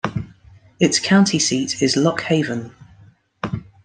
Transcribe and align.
Its 0.79 0.97
county 0.99 1.37
seat 1.37 1.79
is 1.79 1.95
Lock 1.95 2.21
Haven. 2.23 2.71